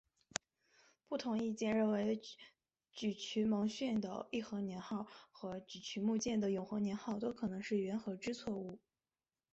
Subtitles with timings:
[1.07, 2.19] 不同意见认为
[2.91, 8.79] 沮渠蒙逊的义和年号和沮渠牧犍的永和年号都可能是缘禾之错误。